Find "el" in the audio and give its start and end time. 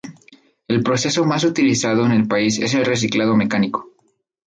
0.67-0.81, 2.13-2.27, 2.73-2.85